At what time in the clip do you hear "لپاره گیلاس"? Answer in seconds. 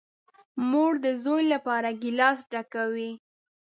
1.53-2.37